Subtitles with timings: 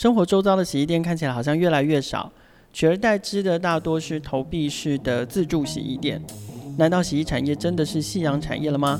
[0.00, 2.32] 生活周遭的洗衣店看起来好像越来越少，
[2.72, 6.18] 取而代之的大多是投币式的自助洗衣店。
[6.78, 8.98] 难道洗衣产业真的是夕阳产业了吗？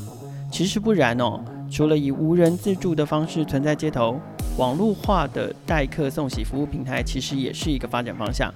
[0.51, 1.43] 其实不然哦。
[1.71, 4.19] 除了以无人自助的方式存在街头，
[4.59, 8.53] 网络化的代客送洗服务平台其实也是一个发展方向。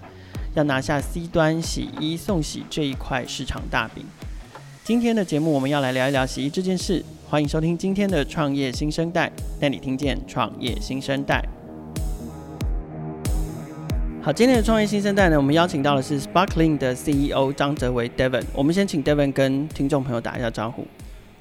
[0.53, 4.05] 要拿下 C 端洗衣送洗这一块市场大饼。
[4.83, 7.03] 今天的节目我们要来聊一聊洗衣这件事。
[7.27, 11.43] 欢迎收听今天的创业新生代，带你听见创业新生代。
[14.25, 18.43] 好，今天的创业新生代呢，我们邀请到的是 Sparkling 的 CEO 张哲维 Devin。
[18.55, 20.83] 我们先请 Devin 跟听众朋友打一下招呼。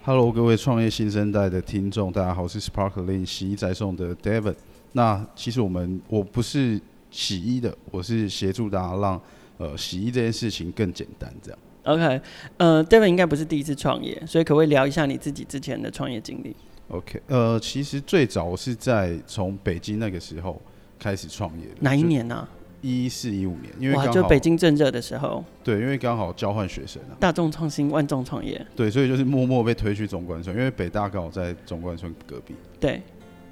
[0.03, 4.55] Hello，各位创业新生代的听众，大家好，我是 Sparkling 洗衣宅送的 Devin。
[4.93, 6.79] 那其实我们我不是
[7.11, 9.19] 洗衣的，我是协助大家让
[9.57, 11.59] 呃洗衣这件事情更简单这样。
[11.85, 12.21] OK，
[12.59, 16.55] 呃，Devin 应该不是第一次创业，所以可不可以聊一下你自己之前的创业经历
[16.89, 20.61] ？OK，呃，其实最早我是在从北京那个时候
[20.99, 21.77] 开始创业的。
[21.81, 22.47] 哪一年呢？
[22.85, 25.43] 一四一五年，因为哇，就北京正热的时候。
[25.63, 27.17] 对，因为刚好交换学生啊。
[27.19, 28.65] 大众创新，万众创业。
[28.77, 32.55] 对，所以就是默默被推去中关村，因为北大刚好在中关村隔壁。
[32.79, 33.01] 对。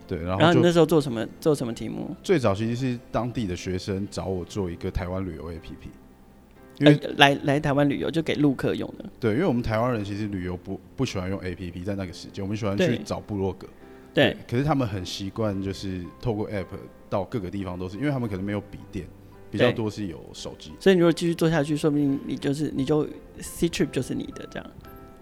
[0.07, 0.39] 对，然后。
[0.41, 1.27] 然后你那时候做什么？
[1.41, 2.15] 做什么题目？
[2.23, 5.89] 最早其实是当地的学生找我做一个台湾旅游 APP，
[6.81, 9.05] 因为、呃、来来台湾旅游就给陆客用的。
[9.19, 13.67] 对，因为我们台湾人其实旅游不不喜欢用 APP，在那个时间我们喜欢去找部落格。
[14.13, 14.35] 对。
[14.35, 16.67] 对，可是他们很习惯，就是透过 App
[17.09, 19.07] 到各个地方都是，因为他们可能没有笔电。
[19.53, 23.07] 比较多是有手机，所以你如果继续做下去，说不定你就是你就
[23.39, 24.71] Ctrip 就是你的这样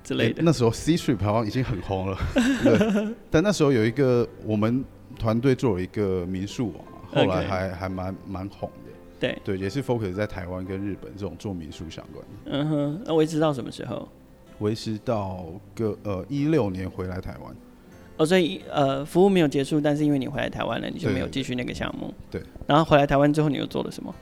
[0.04, 0.36] 之类的。
[0.36, 2.16] 欸、那时候 Ctrip 好像已经很红了，
[2.64, 3.14] 对。
[3.28, 4.84] 但那时候有一个我们
[5.18, 8.92] 团队做了一个民宿网，后来还.还蛮蛮红的。
[9.18, 12.52] 对对，也是 focus 在台湾跟日本这种做民宿相关的。
[12.52, 14.08] 嗯哼，那维持到什么时候？
[14.60, 17.54] 维持到个呃一六年回来台湾。
[18.20, 22.12] 哦，所以呃，服务没有结束，但是因为你回来台湾了，你就没有继续那个项目。
[22.30, 22.42] 对。
[22.66, 24.14] 然后回来台湾之后，你又做了什么？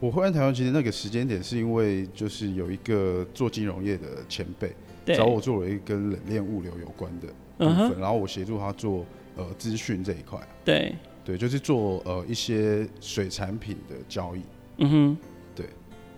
[0.00, 4.74] 我回来台湾，其实那个时间点是因为就是有一个做金融业的前辈
[5.14, 7.26] 找我做了一个跟冷链物流有关的
[7.58, 9.04] 部分，嗯、然后我协助他做
[9.36, 10.40] 呃资讯这一块。
[10.64, 14.40] 对，对，就是做呃一些水产品的交易。
[14.78, 15.18] 嗯哼，
[15.54, 15.66] 对。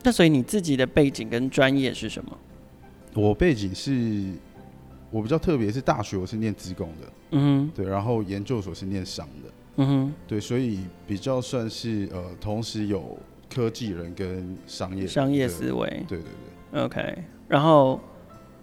[0.05, 2.39] 那所以你自己的背景跟专业是什么？
[3.15, 4.31] 我背景是。
[5.11, 13.17] 我比较特别，是大学我是念资工的，嗯哼，对，然后研究所是念商的，嗯哼，对，所以比较算是呃，同时有
[13.53, 16.29] 科技人跟商业商业思维，对对
[16.73, 17.25] 对，OK。
[17.49, 18.01] 然后，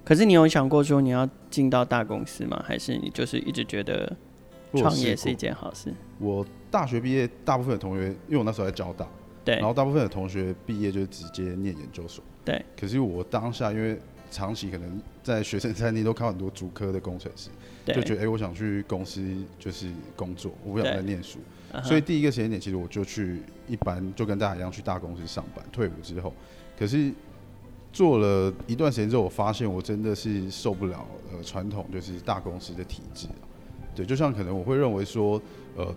[0.03, 2.61] 可是你有想过说你要进到大公司吗？
[2.67, 4.13] 还是你就是一直觉得
[4.75, 5.93] 创业是一件好事？
[6.19, 9.07] 我，我大学毕业，大部分的同学，因为我那时候在交大，
[9.45, 12.63] 对，然后大部分的同学毕业就直接念研究所，对。
[12.77, 13.97] 可是我当下因为
[14.33, 17.49] 长期可能在学生餐厅都看很多主科的工程师，
[17.85, 19.23] 就觉得哎、欸，我想去公司
[19.59, 21.37] 就是工作，我不想再念书，
[21.83, 25.63] 所以第一个时间点其实我就去一般就跟大家一样去大公司上班。
[25.71, 26.33] 退伍之后，
[26.77, 27.13] 可是
[27.93, 33.27] 做了一段时间之后，我发现我真的是受不了呃传统就是大公司的体制。
[33.95, 35.39] 对，就像可能我会认为说
[35.75, 35.95] 呃。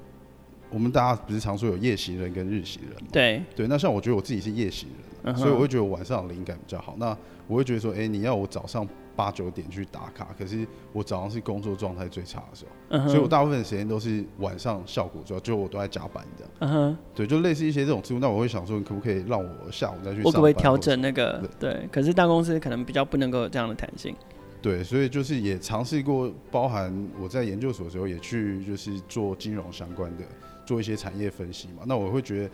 [0.69, 3.09] 我们大家不是常说有夜行人跟日行人吗？
[3.13, 5.37] 对对，那像我觉得我自己是夜行人，uh.
[5.37, 6.95] 所以我会觉得晚上灵感比较好。
[6.97, 7.17] 那
[7.47, 13.07] 我会觉得说，哎、欸，你要我早上八九点去打卡，可是我早上是工作状态最差的时候，uh.
[13.07, 16.53] 所以我大部分时间都是晚上效果主要，就我都在加班这样。
[16.61, 18.21] 嗯哼，对，就类似一些这种制度。
[18.21, 20.23] 那我会想说，你可不可以让我下午再去？
[20.25, 21.73] 我可不可以调整那个对？
[21.73, 24.15] 对，可是大公司可能比较不能够有这样的弹性。
[24.63, 30.25] 对，所以就是也尝试过，包含我在研究所的时候也去就是做金融相关的。
[30.67, 32.51] 做一些产业分析嘛，那我会觉得，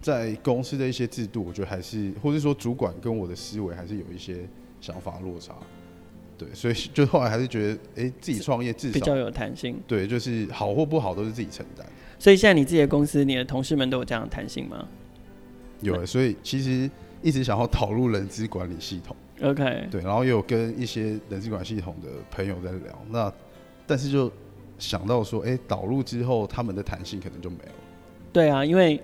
[0.00, 4.48] 在公司的一些制度，我觉得还是，或者说主管跟我的思维还是有一些
[4.80, 5.54] 想法落差，
[6.36, 11.86] 对，所以就后来还是觉得，哎、欸，自己创业至少比较有弹性，对，就是好或不好都是自己承担。
[12.18, 14.86] 所以现在你自己的公司，你的同事们都有这样的弹性吗？
[15.80, 16.90] 有、欸，所以其实
[17.22, 23.32] 一直想要导入人资管理系统，OK，对，然后也有跟一些人资管理系统的朋友在聊，那
[23.86, 24.32] 但是就。
[24.80, 27.78] 想到说，哎、欸，导入之后，他们的弹性可能就没有了。
[28.32, 29.02] 对啊，因为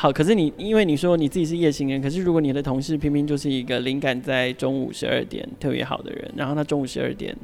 [0.00, 7.36] 好，可是你因为你说你自己是夜行人，可是如果你的同事偏偏就是一个灵感在中午十二点特别好的人，然后他中午十二点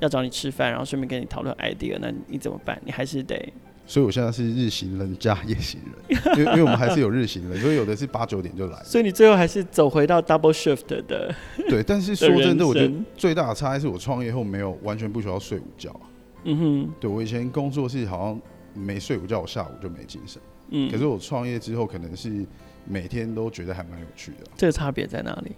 [0.00, 2.76] 要找你吃饭，然后顺便跟你讨论 idea，那你怎么办？
[2.84, 3.40] 你还是得。
[3.86, 8.82] 所以我现在是日行人加夜行人，因为因为我们还是有日行人，所以有的是八九点就来。
[8.82, 11.32] 所以你最后还是走回到 double shift 的。
[11.68, 15.94] 对，但是说真的，我觉得最大的差异是我创业后没有完全不需要睡午觉。
[16.42, 18.40] 嗯哼，对，我以前工作是好像
[18.74, 20.42] 没睡午觉，我下午就没精神。
[20.74, 22.44] 嗯，可是我创业之后，可能是
[22.86, 24.38] 每天都觉得还蛮有趣的。
[24.56, 25.52] 这个差别在哪里？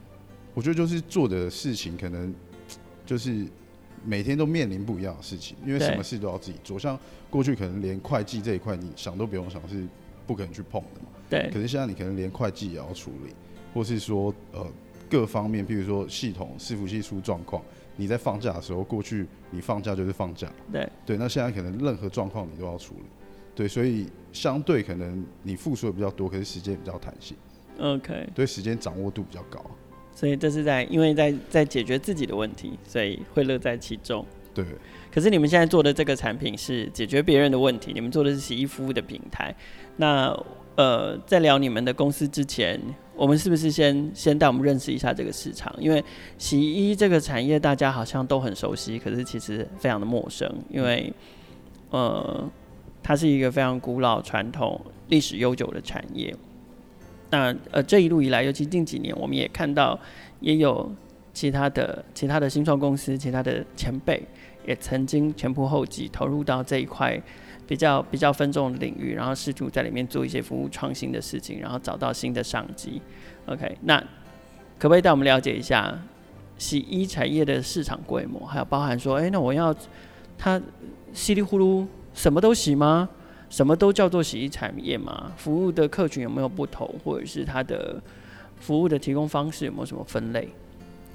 [0.53, 2.33] 我觉得就是做的事情可能
[3.07, 3.47] 就是
[4.05, 6.79] 每天都面临不一样的事情，因为什么事都要自己做。
[6.79, 6.99] 像
[7.31, 9.87] 过去可能连会计这一块你想都不用想，是
[10.27, 11.07] 不可能去碰的嘛。
[11.31, 11.51] 对。
[11.53, 13.33] 可是现在你可能连会计也要处理，
[13.73, 14.67] 或是说呃
[15.09, 17.63] 各方面，譬如说系统伺服器出状况，
[17.97, 20.49] 你在放假的时候，过去你放假就是放假。
[20.73, 20.89] 对。
[21.07, 23.03] 对，那现在可能任何状况你都要处理。
[23.55, 27.35] 对，所以相对可能你付出的比较多，可是时间比较弹性。
[27.81, 28.29] OK。
[28.35, 29.65] 对，时间掌握度比较高。
[30.15, 34.27] 所以这是在，因为在在解决自己的问题，所以会乐在其中。
[34.53, 34.65] 对。
[35.11, 39.55] 可是你们现在做的这个产品是解决别人的问题，你们做的是洗衣服务的平台。
[39.97, 40.37] 那
[40.77, 42.81] 呃，在聊你们的公司之前，
[43.15, 45.73] 我们是不是先先带我们认识一下这个市场？
[45.79, 46.05] 因为
[46.37, 51.13] 洗衣这个产业大家好像都很熟悉，可是其实非常的陌生，因为
[51.91, 52.51] 呃，
[53.05, 56.35] 它是一个非常古老、传统、历史悠久的产业。
[57.31, 59.99] 那呃，这一路以来，尤其近几年，我们也看到，
[60.41, 60.91] 也有
[61.33, 64.23] 其他的其他的新创公司，其他的前辈
[64.67, 67.21] 也曾经前仆后继投入到这一块
[67.67, 73.03] 比较比较分众的领域，然后试图在里面做一些服务创新的事情，然后找到新的商机。
[73.47, 73.99] OK，那
[74.79, 76.01] 可不可以带我们了解一下
[76.57, 79.75] 洗衣产业的市场规模，还有包含说，哎，那我要
[80.39, 80.61] 它
[81.13, 83.09] 稀里呼噜什么都洗吗？
[83.51, 85.31] 什么都叫做洗衣产业吗？
[85.37, 88.03] 服务的客群有没有不同，或者是它的
[88.59, 90.49] 服务的提供方式有没有什么分类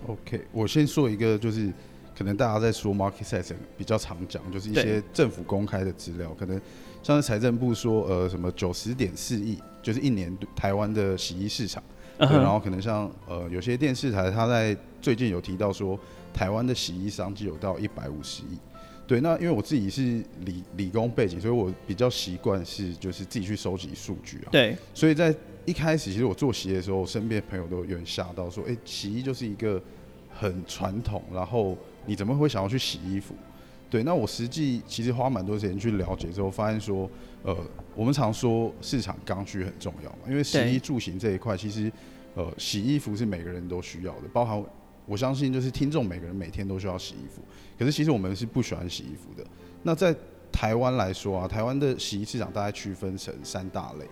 [0.07, 1.71] ？OK，我先说一个，就是
[2.17, 6.61] 可能大家在说 market size 比较常讲，就是一些政府公开的资料，可能
[7.01, 11.83] 像是财政部说，呃，什么九十点四亿，就是一年台湾的洗衣市场。
[12.19, 15.97] Uh 然后可能像呃有些电视台，他在最近有提到说，
[16.33, 18.57] 台湾的洗衣商机有到一百五十亿。
[19.09, 24.49] 对，那因为我自己是理理工背景，所以我比较习惯是就是自己去收集数据啊。
[24.51, 25.35] 对，所以在
[25.65, 29.81] 一开始，其实我做洗衣的时候，我身边朋友都有点吓到，说：“哎，洗衣就是一个
[30.29, 31.75] 很传统，然后
[32.05, 33.33] 你怎么会想要去洗衣服？”
[33.89, 37.09] 对，那我实际其实花蛮多时间去了解之后，发现说，
[37.41, 37.57] 呃，
[37.95, 41.91] 我们常说市场刚需很重要嘛，因为洗衣住行这一块，其实
[42.35, 44.63] 呃，洗衣服是每个人都需要的，包含。
[45.09, 47.41] 我相信，就是听众每个人每天都需要洗衣服，
[47.77, 49.43] 可是其实我们是不喜欢洗衣服的。
[49.81, 50.15] 那在
[50.51, 54.05] 台湾来说啊，台湾的洗衣市场大概区分成三大类。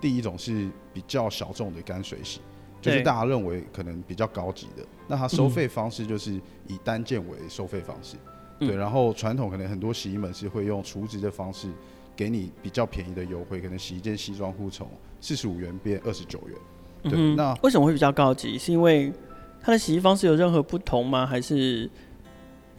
[0.00, 2.40] 第一种是比较小众的干水洗，
[2.80, 4.86] 就是大家认为可能比较高级的。
[5.08, 8.16] 那它收费方式就是以单件为收费方式，
[8.60, 8.76] 对。
[8.76, 11.68] 然后传统可能很多洗衣门是会用储值的方式
[12.14, 14.88] 给你比较便宜的优惠，可能洗一件西装裤从
[15.20, 16.56] 四十五元变二十九元。
[17.02, 18.56] 对，那为什么会比较高级？
[18.56, 19.12] 是因为
[19.60, 21.26] 它的洗衣方式有任何不同吗？
[21.26, 21.90] 还是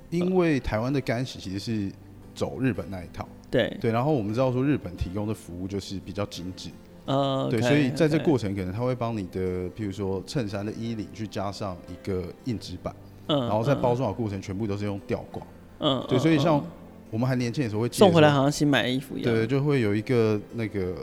[0.10, 1.92] 因为台湾的干洗其实是
[2.34, 3.28] 走日本那一套？
[3.52, 3.78] 对。
[3.80, 6.70] 对，然后我们知道说日本提供的服务就是比较精致，
[7.06, 12.96] 呃、uh,，对，所以在这过程可能他会帮你的，譬如说衬衫的衣领去加上一个硬纸板，
[13.28, 15.42] 嗯、uh,，然后在包装的过程全部都是用吊挂，
[15.80, 16.64] 嗯、uh,，对，所以像
[17.12, 20.96] 我们还年轻的时候会送回来，好像新买的衣服一样，对，就会有一个那个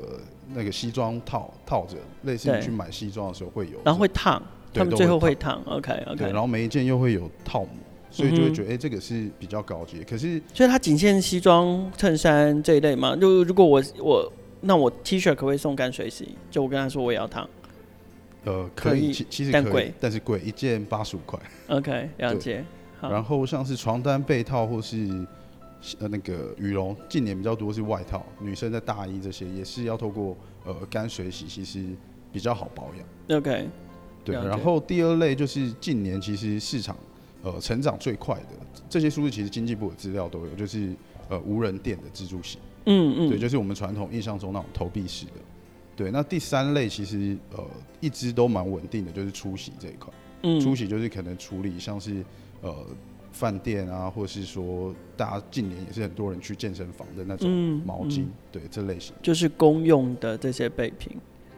[0.54, 4.42] 那个西装套套着，类似你去买西装的时候会有，然后会烫。
[4.78, 6.16] 他们最后会烫，OK OK。
[6.16, 7.70] 对，然后每一件又会有套膜，
[8.10, 10.02] 所以就会觉得，哎、欸，这个是比较高级。
[10.04, 13.16] 可是，所以它仅限西装、衬衫这一类嘛？
[13.16, 16.36] 就如果我我那我 T 恤可不可以送干水洗？
[16.50, 17.48] 就我跟他说我也要烫。
[18.44, 21.38] 呃，可以，其其实可以，但贵，但是贵，一件八十五块。
[21.68, 22.64] OK，了解。
[23.02, 25.26] 然后像是床单、被套或是
[25.98, 31.84] 呃那个羽绒，近年比较多是外套，女生的大衣这些也是要透过呃干水洗，其实
[32.32, 33.38] 比较好保养。
[33.38, 33.68] OK。
[34.26, 36.96] 对，然后第二类就是近年其实市场
[37.44, 40.92] 呃成长最快的这些数字，其实经济部的资料都有，就是
[41.28, 45.32] 呃无人店的自助型，嗯嗯，对，就是我们传统印象中那种投币式的。
[45.94, 47.64] 对，那第三类其实呃
[48.00, 52.24] 一直都蛮稳定的，就是出席这一块，嗯，出席就是可能处理像是
[52.62, 52.74] 呃
[53.30, 57.48] 饭店啊，或是说大家近年也是很多人去健身房的那种
[57.86, 59.14] 毛巾，嗯嗯、对，这类型。
[59.22, 61.16] 就是公用的这些备品。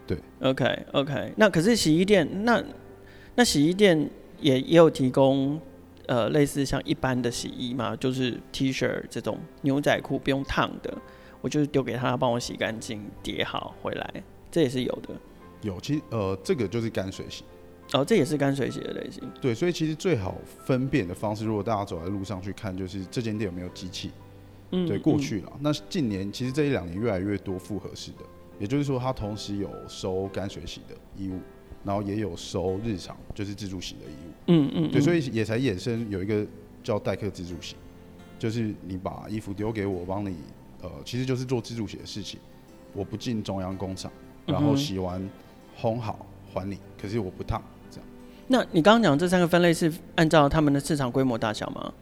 [0.09, 2.65] 对，OK OK，那可是洗衣店，那
[3.37, 4.11] 那洗衣店
[4.41, 5.61] 也也有提供
[6.07, 10.93] 呃类似像一般的洗衣嘛，就是 T 恤这种牛仔裤不用烫的，
[11.43, 15.15] 我就是丢给他帮我洗干净叠好回来，这也是有的。
[15.61, 17.45] 有，其实呃这个就是干水洗。
[17.93, 19.23] 哦，这也是干水洗的类型。
[19.41, 24.11] 对，所以其实最好分辨的方式，如果大家走在路上去看，就是这间店有没有机器。
[24.73, 24.87] 嗯。
[24.87, 28.25] 对，过去了，嗯，那近年其实这一两年越来越多复合式的。
[28.59, 31.39] 也就是说，它同时有收干水洗的衣物，
[31.85, 34.33] 然后也有收日常就是自助洗的衣物。
[34.49, 36.47] 嗯嗯，对，所以也才衍生有一个
[36.83, 37.77] 叫代客自助洗，
[38.39, 40.37] 就是你把衣服丢给我，帮你
[40.83, 42.39] 呃，其实就是做自助洗的事情。
[42.95, 44.11] 我不进中央工厂，
[44.47, 45.23] 然后洗完
[45.79, 48.07] 烘好还你，可是我不烫这样。
[48.49, 51.93] 那你刚刚讲这三个分类是按照他们的市场规模大小吗？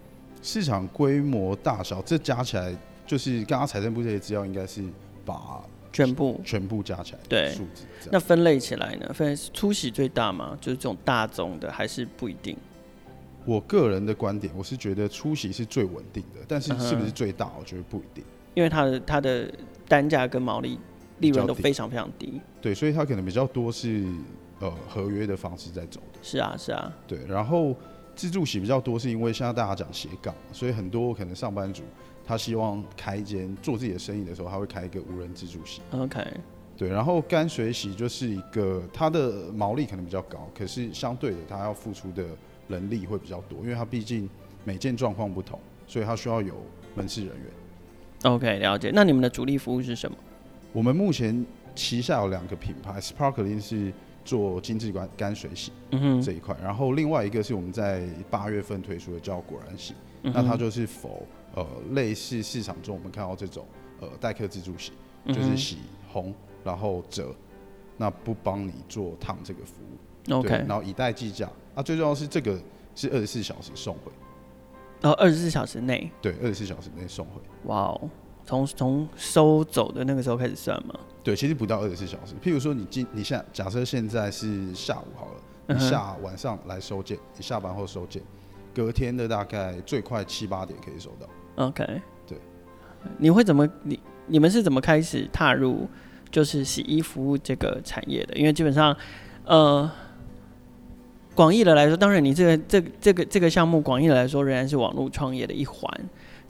[0.43, 4.81] 市场规模大小，这加起来就是刚刚财政部这些资料，应该是
[5.25, 5.61] 把
[5.97, 7.85] 全部全部加起来对数字。
[8.13, 9.11] 那分类起来呢？
[9.15, 10.57] 分出席最大吗？
[10.61, 12.57] 就是这种大宗的，还是不一定？
[13.45, 18.23] 我个人的观点，我是觉得出席是最稳定的，但是是不是最大，我觉得不一定。
[18.55, 19.51] 因为它的它的
[19.89, 20.79] 单价跟毛利
[21.21, 22.41] 利润都非常非常低。
[22.61, 24.05] 对，所以它可能比较多是
[24.61, 26.19] 呃合约的方式在走的。
[26.23, 26.93] 是啊，是啊。
[27.07, 27.75] 对，然后。
[28.15, 31.83] 自助席比较多，是因为现在大家讲斜杠，所以很多可能上班族
[32.27, 35.81] 他希望开一间做自己的生意的时候，他会开一个无人自助洗。
[35.93, 36.21] OK，
[36.77, 42.25] 对，然后干水洗就是一个它的毛利可能比较高，可是相对的他要付出的
[42.69, 44.29] 人力会比较多，因为他毕竟
[44.65, 46.55] 每件状况不同，所以他需要有
[46.95, 48.33] 门市人员。
[48.33, 48.91] OK，了解。
[48.93, 50.17] 那你们的主力服务是什么？
[50.73, 53.93] 我们目前旗下有两个品牌，Sparkling 是。
[54.27, 55.71] 做精致干干水洗
[56.21, 61.25] 这一块，嗯，然后另外一个是我们在八月份推出的叫果然洗，嗯，那它就是否
[61.55, 63.67] 呃类似市场中我们看到这种
[64.01, 64.93] 呃代客自助洗，
[65.25, 65.79] 嗯，就是洗
[66.13, 66.33] 烘
[66.65, 67.35] 然后折，
[67.97, 72.59] 那不帮你做烫这个服务，OK，然后以代计价，啊最重要是这个
[72.95, 74.13] 是二十四小时送回，
[75.03, 78.11] 哦二十四小时内，对二十四小时内送回，哇哦。
[78.49, 80.95] 从从收走的那个时候开始算吗？
[81.25, 82.33] 对，其实不到二十四小时。
[82.41, 88.23] 譬如说你今你现假设现在是下午好了，你下晚上来收件，你下班后收件，
[88.77, 91.27] 隔天的大概最快七八点可以收到。
[91.65, 91.83] OK，
[92.27, 92.37] 对。
[93.17, 95.89] 你会怎么你你们是怎么开始踏入
[96.31, 98.37] 就是洗衣服务这个产业的？
[98.37, 98.95] 因为基本上，
[99.47, 99.91] 呃，
[101.35, 105.91] 广义的来说，当然你这个这这个这个项目广义的来说仍然是网络创业的一环，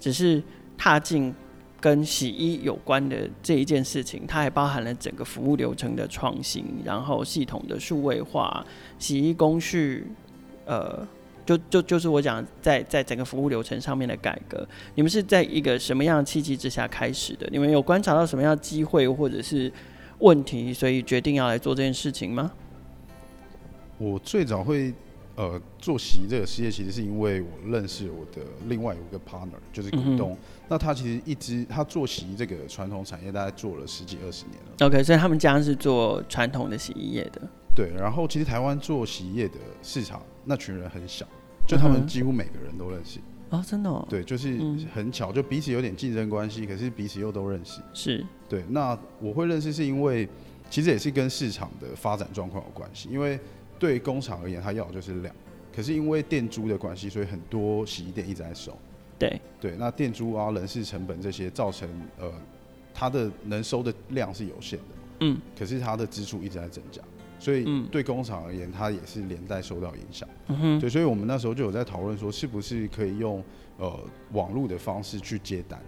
[0.00, 0.42] 只是
[0.76, 1.32] 踏进。
[1.78, 8.64] 跟洗衣有关的这一件事情，它还包含了整个服务流程的创新，然后系统的数位化，
[8.98, 10.10] 洗衣工序，
[10.64, 11.06] 呃，
[11.46, 14.66] 就就就是我讲在在整个服务流程上面的改革。
[14.96, 17.48] 你们是在一个什么样的契机之下开始的？
[17.50, 19.72] 你们有观察到什么样的机会或者是
[20.18, 22.52] 问题，所以决定要来做这件事情吗？
[23.96, 24.92] 我最早会。
[25.38, 30.38] 呃，做洗衣这个事业，其实是因为我认识我的另外有一个 partner，就是股东、嗯。
[30.66, 34.86] 那他其实一直他做洗衣这个传统产业，大概做了十几二十年了。
[34.86, 37.42] OK，所以他们家是做传统的洗衣业的。
[37.74, 41.26] 对，然后其实台湾做洗衣业的市场，那群人很小，
[41.66, 43.18] 就他们几乎每个人都认识。
[43.50, 44.06] 啊，真的、哦？
[44.08, 44.58] 对，就是
[44.94, 47.80] 很巧，就彼此有点竞争关系，可是彼此又都认识。
[47.92, 48.24] 是。
[48.48, 50.28] 对，那我会认识是因为，
[50.70, 53.38] 其实也是跟市场的发展状况有关系，因为。
[53.78, 55.36] 对工厂而言，它要的就是量。
[55.70, 58.74] 可是因为店租的关系，所以很多洗衣店一直在收。
[59.18, 61.86] 对对，那店租啊、人事成本这些，造成
[62.18, 62.32] 呃，
[62.94, 64.84] 它的能收的量是有限的。
[65.20, 65.38] 嗯。
[65.58, 67.02] 可是它的支出一直在增加，
[67.38, 70.28] 所以对工厂而言，它也是连带受到影响。
[70.80, 73.42] 对，所以我们那时候就有在讨论说，是不是可以用
[73.78, 73.98] 呃
[74.32, 75.80] 网络的方式去接单，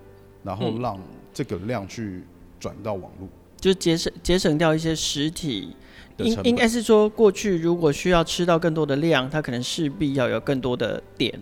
[0.43, 0.99] 然后让
[1.33, 2.23] 这个量去
[2.61, 5.75] 转到网络，就节省节省掉一些实体。
[6.19, 11.33] 应应该是说，过去如果需要吃到更多的量，它可能势必要有更多的点。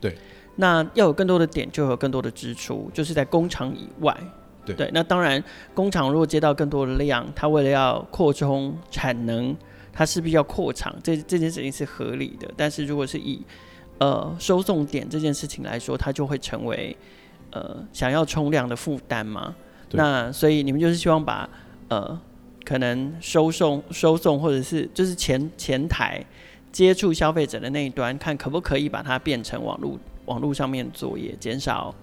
[0.00, 0.16] 对。
[0.56, 4.16] 那要有更多的点，就有更多的支出，就是在工厂以外。
[4.64, 4.74] 对。
[4.74, 4.90] 对。
[4.92, 5.42] 那当然，
[5.74, 9.56] 工厂如果接到更多的量，它为了要扩充产能，
[9.92, 12.50] 它势必要扩厂，这这件事情是合理的。
[12.56, 13.42] 但是如果是以
[13.98, 16.96] 呃收送点这件事情来说，它就会成为
[17.50, 19.54] 呃想要冲量的负担嘛。
[19.92, 21.48] 那所以你们就是希望把
[21.88, 22.20] 呃。
[22.64, 26.24] 可能收送、收送，或者是就是前前台
[26.72, 31.94] 接触消费者的那一端，看可不可以把它变成网络网络上面作业，减少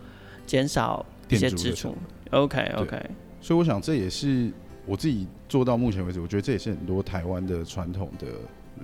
[0.46, 1.98] 减少一些支出。
[2.32, 3.10] OK OK。
[3.40, 4.52] 所以我想这也是
[4.86, 8.28] 我自己做到目前为止，我觉得这也是很多台湾的传统的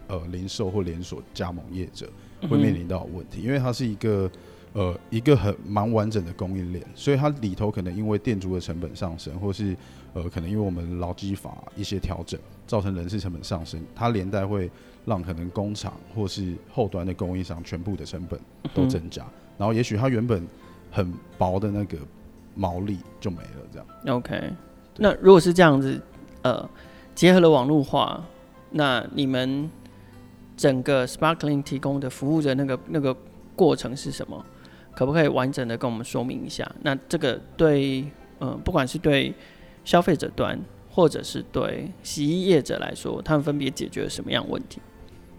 [0.08, 2.10] 呃零售或连锁加盟业者
[2.50, 4.30] 会面临到的问题，嗯，因为它是一个
[4.74, 9.75] 呃一个很蛮完整的供应链，所以它里头可能因为店主的成本上升，或是
[10.13, 14.70] 呃，可能因为我们劳基法一些调整，造成人事成本上升，它连带会
[15.06, 18.39] 让可能工厂或是后端的供应商全部的成本
[18.74, 20.48] 都增加，嗯、然后也许它原本
[20.92, 21.98] 很薄的那个
[22.58, 24.18] 毛利就没了，这样。
[24.18, 24.52] OK，
[24.98, 26.02] 那如果是这样子，
[26.42, 26.68] 呃，
[27.14, 28.22] 结合了网络化，
[28.72, 29.70] 那你们
[30.58, 33.16] 整个 Sparkling 提供的服务的那个那个
[33.56, 34.44] 过程是什么？
[34.96, 36.70] 可不可以完整的跟我们说明一下？
[36.82, 38.02] 那这个对，
[38.40, 39.32] 嗯、呃，不管是对
[39.86, 40.60] 消费者端，
[40.90, 44.82] 或者是对洗衣业者来说，他们分别解决了什么样问题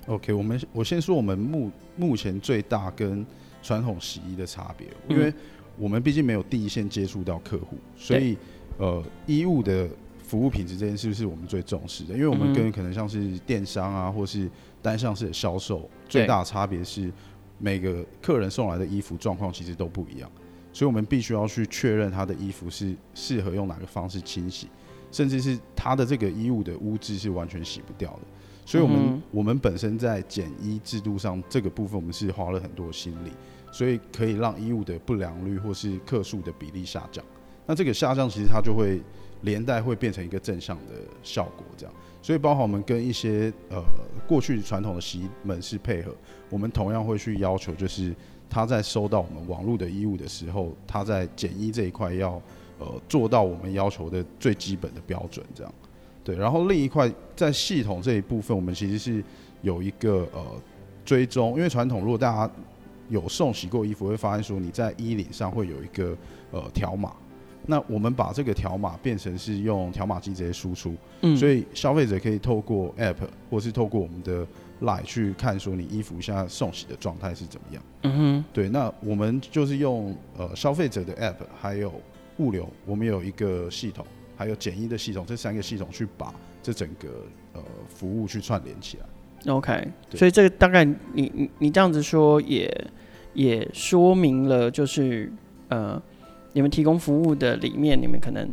[0.06, 3.26] ？OK，我们我先说我们目目前最大跟
[3.60, 5.34] 传统洗衣的差别，因为
[5.78, 8.36] 我们毕竟没有第一线接触到客户，所以
[8.78, 9.88] 呃，衣物的
[10.22, 12.14] 服务品质这件事是我们最重视的。
[12.14, 14.50] 因为我们跟可能像是电商啊，或是
[14.82, 17.10] 单向式的销售，最大的差别是
[17.58, 20.30] 每个客人送来的衣服状况其实都不一样，
[20.72, 24.68] 所以我们必须要去确认他的衣服是适合用哪个方式清洗，
[25.10, 28.20] 甚至是他的这个衣物的污渍是完全洗不掉的。
[28.64, 33.30] 所以，我们、嗯、我们本身在减衣制度上这个部分，我们是花了很多心力，
[33.70, 37.24] 所以可以让衣物的不良率或是克数的比例下降。
[37.66, 39.00] 那这个下降其实它就会
[39.42, 41.94] 连带会变成一个正向的效果，这样。
[42.20, 43.80] 所以，包括我们跟一些呃
[44.26, 46.12] 过去传统的洗衣门市配合，
[46.50, 48.14] 我们同样会去要求，就是
[48.50, 52.42] 他在收到我们网络的衣物的时候，他在检衣这一块要
[52.78, 55.72] 呃做到我们要求的最基本的标准，这样。
[56.24, 59.22] 对，然后另一块在系统这一部分，我们其实是
[59.62, 60.44] 有一个呃
[61.04, 62.52] 追踪，因为传统如果大家
[63.08, 66.16] 有送洗过衣服，会发现说你在衣领上会有一个
[66.50, 67.12] 呃条码，
[67.66, 73.16] 那我们把这个条码变成是用条码机直接输出，嗯，所以消费者可以透过 App
[73.50, 74.46] 或是透过我们的
[74.80, 81.92] Line 去看说你衣服现在送洗的状态是怎么样，嗯哼，对，那我们就是用呃消费者的 App 还有
[82.38, 84.06] 物流，我们有一个系统。
[84.36, 87.08] 还有简易的系统，这三个系统去把这整个
[87.54, 89.04] 呃服务去串联起来。
[89.46, 92.68] OK，所以这个大概你你你这样子说也
[93.34, 95.32] 也说明了，就是
[95.68, 96.02] 呃
[96.52, 98.48] 你们提供服务的里面，你们可能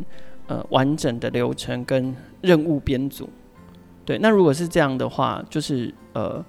[0.48, 3.30] 呃完整的流程跟任务编组。
[4.06, 6.44] 对，那如果是这样的话，就是呃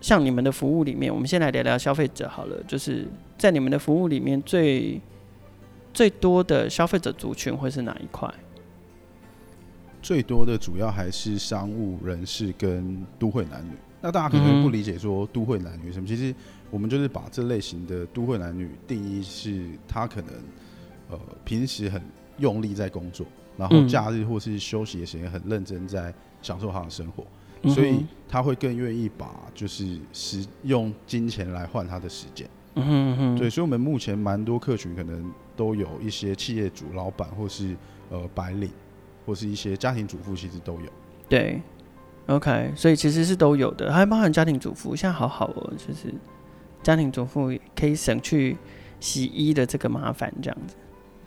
[0.00, 3.06] 像你们的服务里面，我们先来聊聊消费者好了，就是
[3.38, 5.00] 在你们的服务里面最。
[5.92, 8.32] 最多的消费者族群会是哪一块？
[10.02, 13.72] 最多的主要还是商务人士跟都会男女。
[14.00, 16.34] 那大家可能不理解说都会男女什么，其实
[16.70, 20.32] 我们就是把这类型的都会男女定义是他可能
[21.10, 22.00] 呃平时很
[22.38, 23.26] 用力在工作，
[23.58, 27.26] 然后假日或是休息的时间很认真在享受他的生活，
[27.70, 32.48] 所以他会更愿意把就是时用金钱来换他的时间。
[33.36, 37.76] 对，所以我们目前蛮多客群可能都有一些企业主、老板，或是
[38.08, 38.70] 呃白领，
[39.30, 40.90] 或是一些家庭主妇，其实都有。
[41.28, 41.62] 对
[42.26, 46.12] ，OK，所以其实是都有的，还包含家庭主妇，现在好好哦，就是
[46.82, 48.56] 家庭主妇可以省去
[48.98, 50.74] 洗衣的这个麻烦，这样子。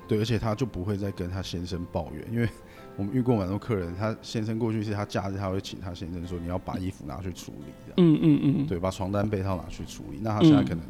[0.05, 2.49] 对，而且他就不会再跟他先生抱怨，因为
[2.97, 10.83] 我们遇过蛮多客人，他先生过去是他假日他会请他先生说，你要把衣服拿去处理，嗯嗯嗯，对，把床单被套拿去处理，那他现在可能。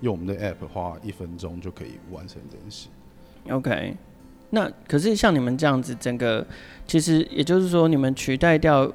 [0.00, 2.88] 用我们的 app 花一分钟就可以完成这件事。
[3.50, 3.96] OK，
[4.50, 6.46] 那可是像你们这样子，整个
[6.86, 8.90] 其实也就是说，你们取代掉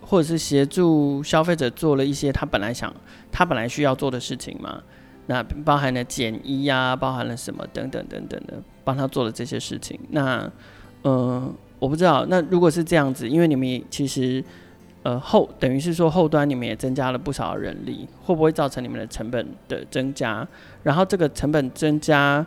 [0.00, 2.92] 或者是协助消费者做了一些他本来想、
[3.30, 4.82] 他本来需要做的事情嘛？
[5.26, 9.98] 那包含了减衣啊，包含了什么等等等等的，帮他做了这些事情。
[10.10, 10.50] 那
[11.02, 14.44] 呃，我不知道，那如果是这样子，因为你们也其实。
[15.04, 20.46] 呃，后等于是说后端你们也增加了不少人力，会不会造成你们的成本的增加？
[20.82, 22.44] 然后这个成本增加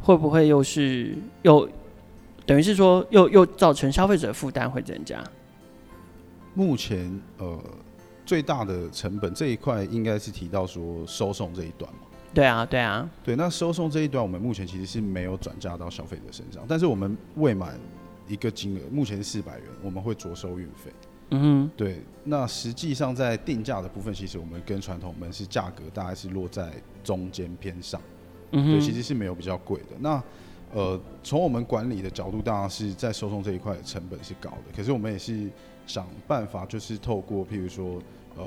[0.00, 1.68] 会不会又是又
[2.46, 5.22] 等于是说又又造成消费者负担会增加？
[6.54, 7.58] 目前呃
[8.26, 12.00] 最大的成本这一块应该是提到说收送这一段嘛？
[12.32, 13.34] 对啊，对啊，对。
[13.36, 17.78] 那收送这一段我们目前其实是没有转嫁到消费者身上，但是我们未满
[18.28, 20.92] 一个金额，目前是四百元，我们会着收运费。
[21.32, 26.72] 嗯哼，对，那实际上在定价的部分，其实我们跟传统门市价格大概是落在
[27.04, 28.00] 中间偏上，
[28.50, 29.96] 嗯哼，对，其实是没有比较贵的。
[30.00, 30.22] 那
[30.72, 35.48] 呃，从我们管理的角度，当然是在收送这一块的成本是高的，可是我们也是
[35.86, 38.00] 想办法，就是透过譬如说
[38.36, 38.46] 呃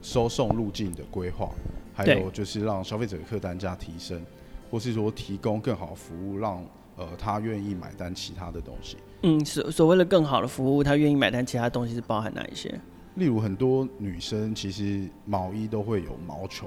[0.00, 1.50] 收送路径的规划，
[1.92, 4.24] 还有就是让消费者的客单价提升，
[4.70, 6.64] 或是说提供更好的服务，让
[6.96, 8.96] 呃他愿意买单其他的东西。
[9.22, 12.68] 嗯，所所谓的更好的服务，他愿意买单，其他东西是包含哪一些？
[13.16, 16.66] 例如很多女生其实毛衣都会有毛球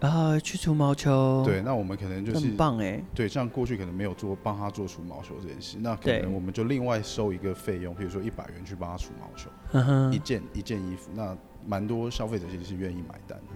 [0.00, 1.42] 啊，去除毛球。
[1.44, 3.02] 对，那我们可能就是很棒哎。
[3.14, 11.36] 对，像过去可能没有做帮他做除毛球这件事，那可能我们就另外收一个费用，比如说一百元去帮他除毛球，嗯、一件一件衣服，那
[11.66, 13.54] 蛮多消费者其实是愿意买单的。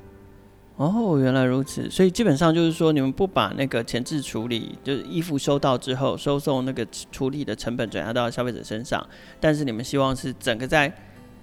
[0.76, 9.06] 哦，原来如此，所以基本上就是说，你们不把那个前置处理，就是衣服收到之后收送那个处理的成本转嫁到消费者身上，
[9.38, 10.92] 但是你们希望是整个在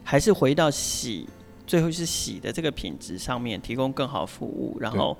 [0.04, 1.30] 还是回到洗，
[1.71, 5.17] 最后是洗的这个品质上面提供更好服务，然后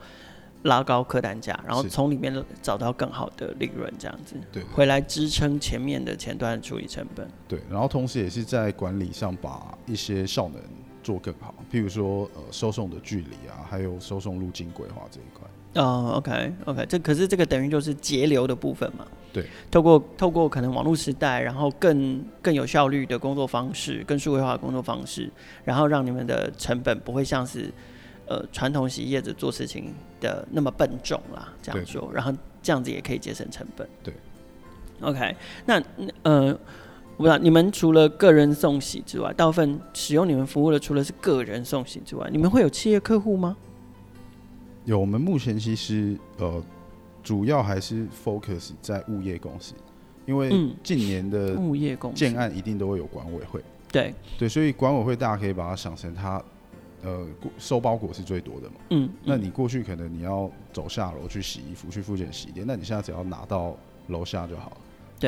[0.64, 7.26] 拉高客单价，然后从里面找到更好的利润，这样子，对，回来支撑前面的前端的处理成本。
[7.48, 10.62] 对，然后同时也是在管理上把一些效能。
[11.04, 15.48] 做更好，譬如说呃收送的距离啊，还有收送路径规划这一块。
[15.82, 19.08] 哦，OK OK，这可是这个等于就是节流的部分嘛。
[19.32, 25.32] 对，透过透过可能网络时代，然后更更有效率的工作方式，更数位化的工作方式，
[25.64, 27.72] 然后让你们的成本不会像是
[28.28, 33.88] 呃传统洗衣业者做事情的那么笨重啦，这样说，然后这样子也可以节省成本。
[34.04, 34.14] 对
[35.00, 35.36] ，OK，
[35.66, 35.82] 那
[36.24, 36.60] 呃。
[37.22, 43.56] 不知道你们除了个人送洗之外，大部分使用你们服务的，除了是个人送洗之外，你们会有企业客户吗？
[44.86, 46.64] 有，我们目前其实呃，
[47.22, 49.76] 主要还是 focus 在物业公司，
[50.26, 50.50] 因为
[50.82, 53.64] 近年的物业公司建案一定都会有管委会。
[53.92, 56.42] 对对，所以管委会大家可以把它想成它
[57.04, 57.28] 呃
[57.60, 58.76] 收包裹是最多的嘛。
[58.90, 59.08] 嗯。
[59.24, 64.78] 那你过去可能你要走下楼去洗衣服，去附近洗衣店，那你现在只要拿到楼下就好了。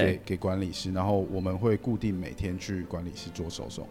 [0.01, 3.87] 给给管理师，然后我们会固定每天去管理师做手送，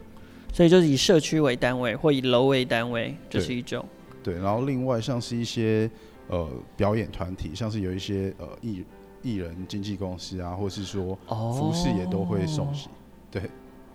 [0.52, 3.84] 所以就是以社区为单位或以楼为单位，这是一种。
[4.22, 5.90] 对，然后另外像是一些
[6.28, 8.84] 呃表演团体，像是有一些呃艺
[9.22, 12.88] 艺人经纪公司啊，或是说服饰也都会送洗。
[13.30, 13.42] 对，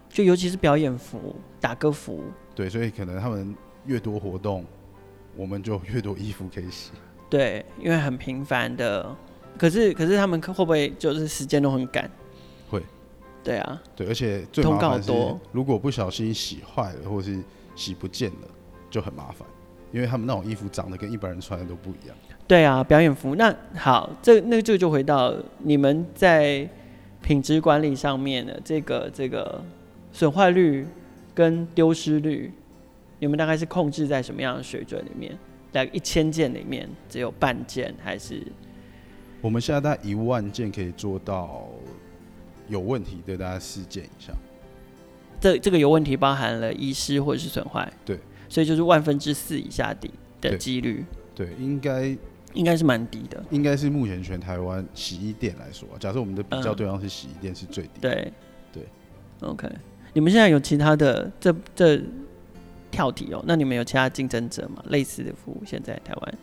[0.09, 2.23] 就尤其是表演服、打歌服。
[2.55, 4.65] 对，所以可能他们越多活动，
[5.35, 6.91] 我们就越多衣服可以洗。
[7.29, 9.15] 对，因为很频繁的。
[9.57, 12.09] 可是，可是他们会不会就是时间都很赶？
[12.69, 12.81] 会，
[13.43, 15.11] 对啊，对，而且最麻烦是，
[15.51, 17.41] 如果不小心洗坏了，或是
[17.75, 18.47] 洗不见了，
[18.89, 19.47] 就很麻烦，
[19.91, 22.15] 因为他们那种衣服长得跟一般人穿的都不一样。
[22.47, 23.35] 对啊，表演服。
[23.35, 26.67] 那好，这那这个就回到你们在
[27.21, 29.61] 品质管理上面的这个这个
[30.13, 30.87] 损坏率
[31.33, 32.53] 跟丢失率，
[33.19, 35.37] 你们大概是控制在什么样的水准里面？
[35.69, 38.41] 大概一千件里面只有半件，还是？
[39.41, 41.67] 我们现在大概一万件可以做到
[42.67, 44.35] 有问题的大概四件以上。
[45.39, 47.91] 这这个有问题包含了遗失或者是损坏。
[48.03, 48.19] 对，
[48.49, 50.09] 所以就是万分之四以下的
[50.41, 51.05] 的几率。
[51.35, 52.17] 对，应该
[52.53, 53.43] 应该是蛮低的。
[53.51, 58.09] 应该是目前全台湾洗衣店来说，假设我们的比较对象是洗衣店是最低的。
[58.09, 58.11] 嗯。
[58.11, 58.33] 对
[58.73, 58.87] 对
[59.47, 59.69] ，OK。
[60.13, 62.01] 你们现在有其他的这这
[62.89, 63.43] 跳题哦？
[63.45, 64.83] 那你们有其他竞争者吗？
[64.87, 66.37] 类似的服务现在台湾？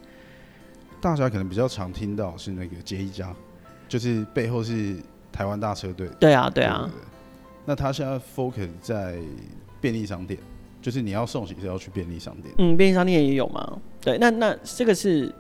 [1.05, 3.31] 大家可能比较常听到是那个杰一家，
[3.87, 4.97] 就是背后是
[5.31, 6.09] 台湾大车队。
[6.19, 6.91] 对啊，对啊。
[7.67, 9.19] 那他现在 focus 在
[9.83, 10.41] 便利商店，
[10.81, 12.55] 就是你要送洗是要去便利商店。
[12.57, 13.79] 嗯，便利商店也有吗？
[14.01, 15.31] 对，那那这个是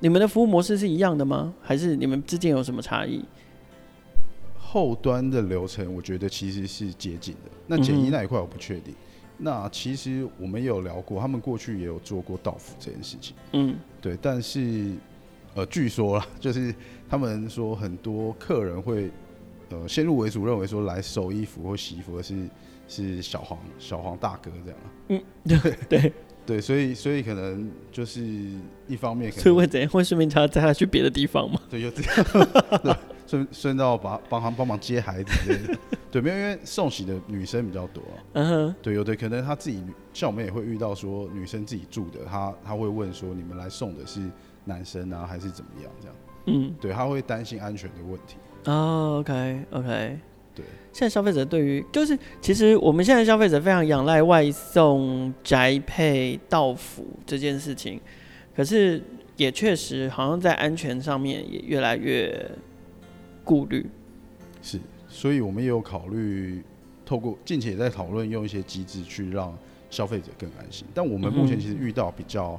[0.00, 1.54] 你们的服务模式是一样的吗？
[1.62, 3.24] 还是你们之间有什么差异？
[4.58, 7.50] 后端的流程我觉得其实是接近的。
[7.68, 8.92] 那简易那一块我不确定。
[8.92, 9.06] 嗯
[9.44, 13.34] 那其实我们也有聊过，他们过去也有做过到府这件事情。
[13.52, 14.92] 嗯，对，但是
[15.54, 16.74] 呃，据说啦，就是
[17.08, 19.10] 他们说很多客人会
[19.70, 22.48] 呃先入为主认为说来收衣服或洗衣服的是
[22.88, 24.80] 是小黄小黄大哥这样。
[25.08, 25.22] 嗯，
[25.60, 26.12] 对对
[26.44, 28.22] 对，所以所以可能就是
[28.88, 29.88] 一方面可能，所以会怎样？
[29.90, 31.60] 会顺便他带他去别的地方吗？
[31.70, 32.98] 对，就这样。
[33.24, 35.78] 顺顺道把帮他帮忙接孩子之类的，
[36.10, 38.02] 对，没有，因为送洗的女生比较多，
[38.34, 44.20] 嗯哼，对，有的可能他自己，像我们也会遇到说女生自己住的，他他会问说你们来送的是
[44.64, 48.36] 男生啊还是怎么样这样，嗯，对，他会担心安全的问题。
[48.64, 50.18] 哦，OK OK，
[50.54, 58.00] 对，现在消费者对于就是其实我们现在消费者非常仰赖外送、宅配、到府这件事情，
[58.54, 59.02] 可是
[59.36, 62.50] 也确实好像在安全上面也越来越。
[63.44, 63.84] 顾虑
[64.62, 66.62] 是，所以我们也有考虑，
[67.04, 69.52] 透过近期也在讨论用一些机制去让
[69.90, 70.86] 消费者更安心。
[70.94, 72.58] 但我们目前其实遇到比较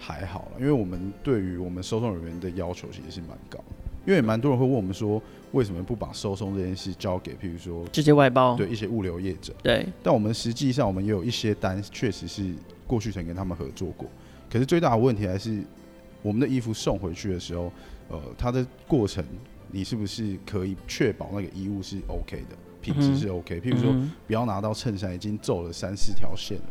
[0.00, 3.62] 还好了，因为我们对于我们收送人员的要求其实是蛮高，
[4.06, 9.54] 因为蛮多人会问我们说，为什么不把收送这件事交给，譬如说直接外包，对一些物流业者。
[9.62, 12.52] 对，但我们实际上我们也有一些单，确实是
[12.86, 14.08] 过去曾跟他们合作过，
[14.50, 15.62] 可是最大的问题还是
[16.22, 17.70] 我们的衣服送回去的时候，
[18.08, 19.24] 呃，它的过程。
[19.72, 23.60] 你是不是可以确保那个衣物是 OK 的，品质是 OK？
[23.60, 23.94] 譬如说，
[24.26, 26.64] 不要拿到衬衫已经皱了三四条线了，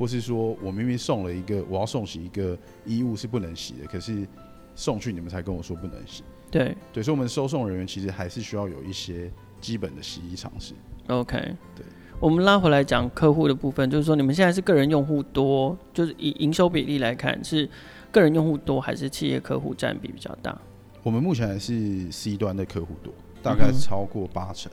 [0.00, 4.26] 或是说我明明送了一个，我要送洗一个衣物是不能洗的，可是
[4.74, 6.24] 送去你们才跟我说不能洗。
[6.50, 10.72] 对对，所以我们收送人员其实还是需要有一些基本的洗衣常识。
[11.08, 11.38] OK，
[11.76, 11.84] 对，
[12.18, 17.68] 我们拉回来讲客户的部分，就是说你们现在是个人用户多，就是以营收比例来看，是
[18.10, 20.58] 个人用户多还是企业客户占比比较大？
[21.02, 24.72] 我们目前还是 C 端的客户多，大概超过八成。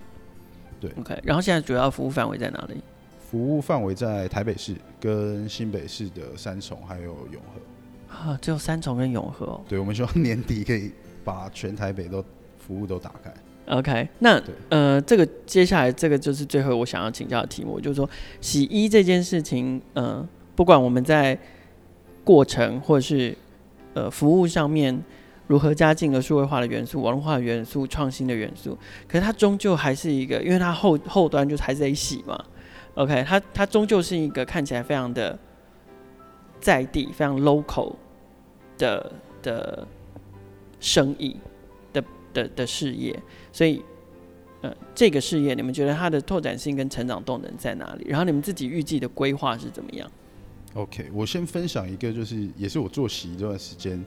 [0.80, 1.20] 对，OK。
[1.22, 2.82] 然后现在主要服务范围在哪里？
[3.30, 8.16] 服务范围在台北市跟新北市的三重还有永和。
[8.16, 9.62] 啊，只有三重跟永和哦。
[9.68, 10.92] 对，我们希望年底可以
[11.26, 12.24] 把全台北都
[12.58, 13.34] 服务都打开。
[13.68, 18.10] OK，那呃，这个接下来这个就是最后我想要请教的题目，就是说
[18.40, 21.38] 洗衣这件事情，嗯、呃，不管我们在
[22.24, 23.38] 过程或者是
[23.94, 25.04] 呃服务上面。
[25.48, 28.78] 如何加进了数位化的元素、网络化的元素、创新的元素？
[29.08, 32.38] 可是它终究还是一个，因为它后后端就还是得洗嘛。
[32.98, 35.38] OK，它它终究是一个看起来非常的
[36.60, 37.96] 在地、非常 local
[38.78, 39.88] 的的
[40.80, 41.38] 生意
[41.94, 43.18] 的的的事业，
[43.52, 43.82] 所以。
[44.60, 48.08] 呃，这个事业你们觉得它的拓展性跟成长动能在哪里？
[48.08, 50.12] 然后你们自己预计的规划是怎么样
[50.74, 54.04] ？OK，我先分享一个，就是也是我做洗衣这段时间，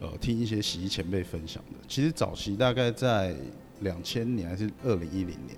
[0.00, 1.78] 呃，听一些洗衣前辈分享的。
[1.88, 3.34] 其实早期大概在
[3.80, 5.56] 两千年还是二零一零年，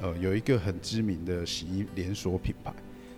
[0.00, 2.72] 呃，有一个很知名的洗衣连锁品牌，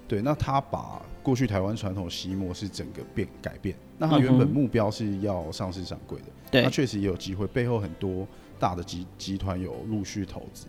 [0.09, 3.77] 对，那他把过去台湾传统洗衣模式整个变改变。
[3.99, 8.27] 那他原本目标是要上市上柜的，对、嗯，他确实也有机会，背后很多。
[8.59, 10.67] 大的集集团有陆续投资，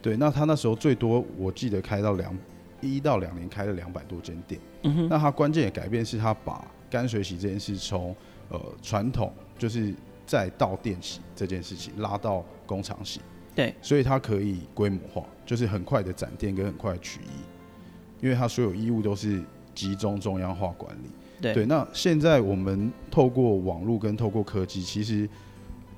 [0.00, 2.34] 对，那他那时候最多我记得开到两
[2.80, 8.16] 一到两年开了两百多间店，嗯哼，那他关键的改变是他把干水洗这件事从
[8.48, 13.20] 呃传统就是在到店洗这件事情拉到工厂洗，
[13.54, 19.42] 对，所以他可以规模化，就是很快的展店跟很快的取衣，因为它所有衣物都是
[19.74, 21.08] 集中中央化管理，
[21.40, 25.26] 对，对，那现在我们透过网络跟透过科技，其实。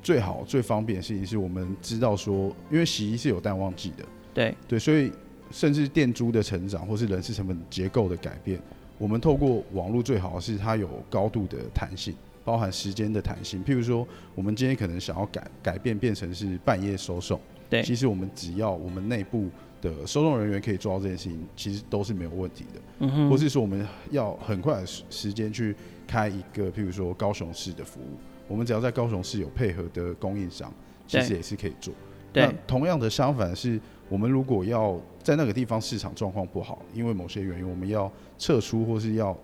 [0.01, 4.55] 最好最方便的事情是我们知道说，因为洗衣是有淡旺季的，对。
[4.67, 5.13] 对，所以
[5.51, 8.63] 甚至店租的成长或是人事成本结构的改变，
[8.97, 13.63] 我们透过网络最好的是它有高度的弹性，包含时间的弹性。
[13.65, 14.07] 譬如说，
[14.37, 17.39] 我们今天可能想要改改变变成是半夜收送，
[17.71, 19.49] 对，其实我们只要我们内部
[19.81, 22.81] 的收送人员可以做到这件事情，其实都是没有问题的。
[23.01, 25.75] 嗯哼，或是说我们要很快的时时间去
[26.07, 28.19] 开一个譬如说高雄市的服务。
[28.49, 30.73] 我们只要在高雄市有配合的供应商，
[31.07, 31.93] 其实也是可以做。
[32.33, 32.47] 对。
[32.47, 33.79] 那同样的相反是，
[34.09, 39.37] 我们如果要在那个地方市场状况不好，因为某些原因，我们要撤出或是要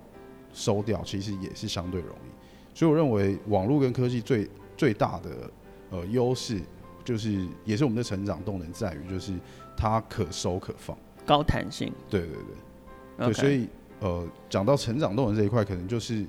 [0.55, 2.79] 收掉，其实也是相对容易。
[2.79, 5.51] 所以我认为网络跟科技最最大的
[5.91, 6.59] 呃优势，
[7.05, 9.33] 就是也是我们的成长动能在于，就是
[9.77, 11.93] 它可收可放，高弹性。
[12.09, 13.27] 对对对。
[13.27, 13.69] 对，所以
[14.01, 16.25] 呃，讲到成长动能这一块，可能就是。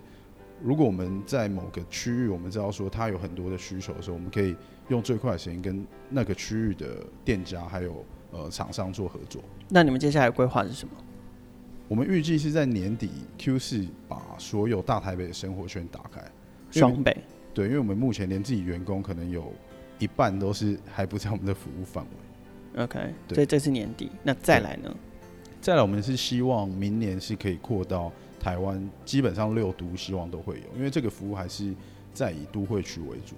[0.64, 4.56] 如果我们在某个区域，我们知道说它有很多的需求的时候，我们可以
[4.88, 9.44] 用最快的时间跟那个区域的店家还有呃厂商做合作。
[9.68, 10.94] 那你们接下来规划是什么？
[11.90, 16.24] 我们预计是在年底 Q 四把所有大台北的生活圈打开。
[16.72, 17.16] 双北。
[17.54, 19.52] 对，因为我们目前连自己员工可能有
[20.00, 22.84] 一半都是还不在我们的服务范围。
[22.84, 24.12] OK，对，所以这是年底。
[24.24, 24.96] 那再来呢？
[25.62, 28.12] 再来，我们是希望明年是可以扩到。
[28.38, 31.74] 台湾基本上六都希望都会有，因为这个服务还是
[32.14, 33.34] 在以都会区为主，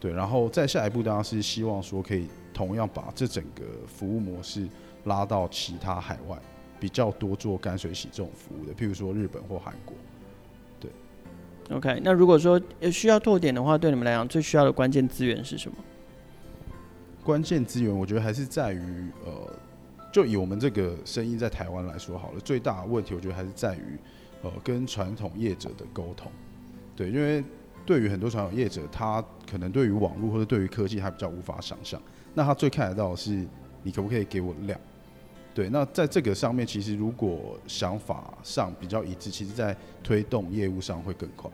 [0.00, 0.10] 对。
[0.10, 4.66] 然后再下一步当然是希望说可以同样把这整个服务模式
[5.04, 6.38] 拉到其他海外
[6.80, 9.94] 比较多做干水洗这种服务的，譬如说日本或韩国。
[11.70, 15.76] OK，那如果说需要拓点的话，对你们来讲最需要的关键资源是什么？
[17.22, 19.52] 关键资源我觉得还是在于呃，
[20.12, 23.98] 就以我们这个生意在台湾来说好了，最大的问题我觉得还是在于。
[24.40, 26.30] 呃，跟传统业者的沟通，
[26.94, 27.42] 对，因为
[27.84, 32.00] 对于很多传统业者，他可能对于网络或者对于科技，还比较无法想象。
[32.34, 33.44] 那他最看得到的是，
[33.82, 34.78] 你可不可以给我量？
[35.54, 41.50] 对，那在这个上面，其实如果想法上比较一致，其实在推动业务上会更快。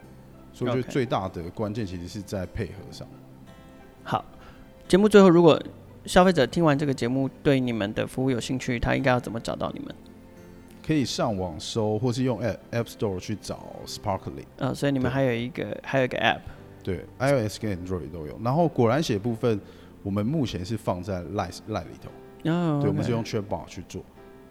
[0.52, 3.08] 所以我觉得最大的关键其实是在配合上。
[4.02, 4.24] 好，
[4.86, 5.60] 节目最后，如果
[6.04, 9.94] 消费者听完这个节目对你们的服务有兴趣，他应该要怎么找到你们？
[10.86, 14.44] 可以上网搜，或是用 App App Store 去找 Sparkly。
[14.58, 16.40] 呃，所以你们还有一个还有一个 App，
[16.82, 18.38] 对，iOS 跟 Android 都有。
[18.44, 19.58] 然后果然写部分，
[20.02, 22.10] 我们目前是放在 Line Line 里头。
[22.50, 22.78] 哦。
[22.80, 24.02] 对，我们是用 Chatbot 去做。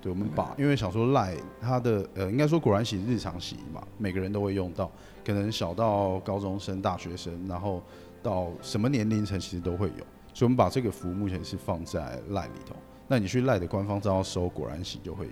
[0.02, 4.92] 对，我们把，因为想说 Line 它的呃，应该说果然洗日常洗衣嘛，每个人都会用到，
[5.26, 7.82] 可能小到高中生、大学生，然后
[8.22, 10.04] 到什么年龄层其实都会有。
[10.34, 12.76] 所以我们把这个服务目前是放在 Line 里头。
[13.08, 15.32] 那你去 Line 的官方账号搜果然洗就会有。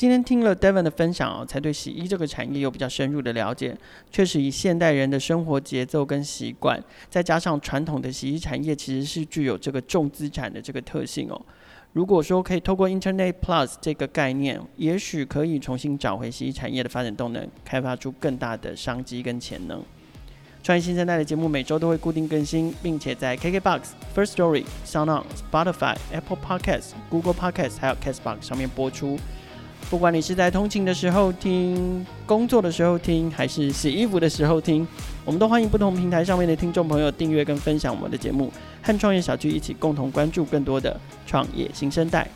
[0.00, 3.76] 今天听了 Devon 的分享哦，才对洗衣这个产业有比较深入的了解。
[4.10, 11.38] 确实，以现代人的生活节奏跟习惯，再加上传统的洗衣产业，其实是具有这个重资产的这个特性哦。
[11.92, 19.82] 如果说可以透过 Internet Plus 这个概念，也许可以重新找回洗衣产业的发展动能，开发出更大的商机跟潜能。
[20.62, 23.80] 创业新生代的节目每周都会固定更新，并且在 KKBOX、
[24.16, 29.18] First Story、SoundOn、Spotify、Apple Podcasts、Google Podcasts 还有 Castbox 上面播出。
[29.88, 34.86] 不管你是在通勤的时候听、工作的时候听，还是洗衣服的时候听，
[35.24, 42.28] 我们都欢迎不同平台上面的听众朋友订阅跟分享我们的节目，和创业小聚一起共同关注更多的创业新生代。